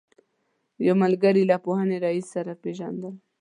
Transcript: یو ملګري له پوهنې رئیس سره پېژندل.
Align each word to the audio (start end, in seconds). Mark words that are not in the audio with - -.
یو 0.85 0.93
ملګري 1.03 1.43
له 1.51 1.57
پوهنې 1.65 1.97
رئیس 2.05 2.25
سره 2.35 2.51
پېژندل. 2.63 3.13